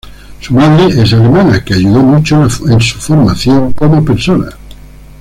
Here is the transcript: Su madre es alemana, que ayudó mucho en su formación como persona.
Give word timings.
Su 0.39 0.55
madre 0.55 1.03
es 1.03 1.13
alemana, 1.13 1.63
que 1.63 1.75
ayudó 1.75 1.99
mucho 1.99 2.41
en 2.41 2.81
su 2.81 2.97
formación 2.97 3.71
como 3.73 4.03
persona. 4.03 4.47